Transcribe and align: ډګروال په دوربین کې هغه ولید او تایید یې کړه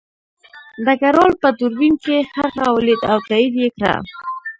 ډګروال 0.85 1.33
په 1.41 1.49
دوربین 1.59 1.93
کې 2.03 2.15
هغه 2.35 2.65
ولید 2.75 3.01
او 3.11 3.17
تایید 3.29 3.53
یې 3.63 3.67
کړه 3.75 3.93